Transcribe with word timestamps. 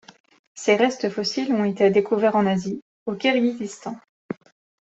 Ses 0.55 0.77
restes 0.77 1.11
fossiles 1.11 1.53
ont 1.53 1.63
été 1.63 1.91
découverts 1.91 2.35
en 2.35 2.47
Asie, 2.47 2.81
au 3.05 3.13
Kirghizistan. 3.13 3.99